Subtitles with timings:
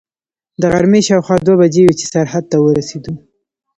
[0.61, 3.13] د غرمې شاوخوا دوې بجې وې چې سرحد ته ورسېدو.